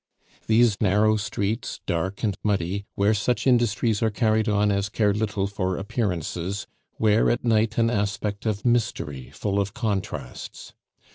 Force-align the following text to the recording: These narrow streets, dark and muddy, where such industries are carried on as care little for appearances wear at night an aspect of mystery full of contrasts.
These 0.47 0.81
narrow 0.81 1.15
streets, 1.15 1.79
dark 1.85 2.23
and 2.23 2.35
muddy, 2.43 2.87
where 2.95 3.13
such 3.13 3.45
industries 3.45 4.01
are 4.01 4.09
carried 4.09 4.49
on 4.49 4.71
as 4.71 4.89
care 4.89 5.13
little 5.13 5.45
for 5.45 5.77
appearances 5.77 6.65
wear 6.97 7.29
at 7.29 7.43
night 7.45 7.77
an 7.77 7.91
aspect 7.91 8.47
of 8.47 8.65
mystery 8.65 9.29
full 9.29 9.59
of 9.59 9.75
contrasts. 9.75 10.73